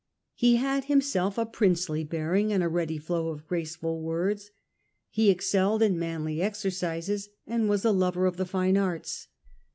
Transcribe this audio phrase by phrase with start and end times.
[0.33, 4.49] He had himself a princely bearing and a ready flow of graceful words;
[5.11, 9.27] he excelled in manly exercises, and was a lover of the fine arts.